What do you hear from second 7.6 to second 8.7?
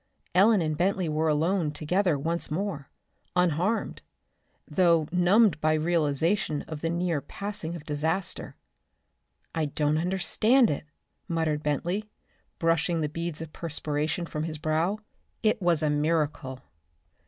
of disaster.